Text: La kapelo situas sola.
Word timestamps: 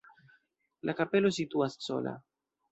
La 0.91 0.95
kapelo 1.03 1.33
situas 1.37 1.79
sola. 1.91 2.19